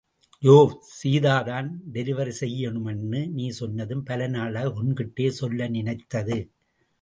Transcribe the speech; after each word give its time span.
யோவ்... 0.43 0.71
சீதாதான், 0.93 1.67
டெலிவரி 1.93 2.33
செய்யனுமுன்னு 2.39 3.29
நீ 3.29 3.49
சொன்னதும், 3.49 4.03
பல 4.03 4.27
நாளாய் 4.27 4.73
ஒன்கிட்டே 4.75 5.27
சொல்ல 5.27 5.67
நினைத்தது. 5.67 6.39